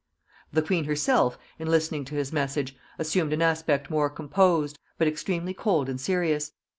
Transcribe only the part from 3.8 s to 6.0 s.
more composed, but extremely cold